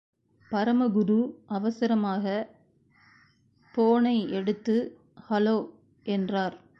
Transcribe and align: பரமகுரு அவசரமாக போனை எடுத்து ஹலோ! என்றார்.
பரமகுரு 0.51 1.17
அவசரமாக 1.47 2.25
போனை 3.75 4.29
எடுத்து 4.31 4.75
ஹலோ! 5.29 5.57
என்றார். 6.05 6.55